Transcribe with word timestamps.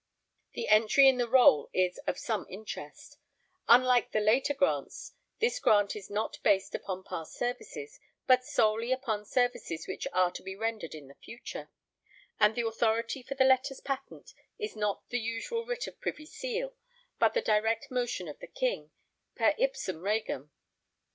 The 0.53 0.67
entry 0.67 1.07
in 1.07 1.19
the 1.19 1.27
Roll 1.29 1.69
is 1.73 1.99
of 2.07 2.17
some 2.17 2.47
interest; 2.49 3.17
unlike 3.67 4.11
the 4.11 4.19
later 4.19 4.55
grants, 4.55 5.13
this 5.37 5.59
grant 5.59 5.95
is 5.95 6.09
not 6.09 6.41
based 6.41 6.73
upon 6.73 7.03
past 7.03 7.33
services, 7.33 7.99
but 8.25 8.43
solely 8.43 8.91
upon 8.91 9.25
services 9.25 9.87
which 9.87 10.07
are 10.11 10.31
to 10.31 10.41
be 10.41 10.55
rendered 10.55 10.95
in 10.95 11.07
the 11.07 11.13
future, 11.13 11.69
and 12.39 12.55
the 12.55 12.65
authority 12.65 13.21
for 13.21 13.35
the 13.35 13.45
letters 13.45 13.79
patent 13.79 14.33
is 14.57 14.75
not 14.75 15.07
the 15.09 15.19
usual 15.19 15.67
writ 15.67 15.85
of 15.85 15.99
privy 16.01 16.25
seal, 16.25 16.75
but 17.19 17.35
the 17.35 17.41
direct 17.43 17.91
motion 17.91 18.27
of 18.27 18.39
the 18.39 18.47
King: 18.47 18.89
'per 19.35 19.53
ipsum 19.59 20.01
Regem.' 20.01 20.49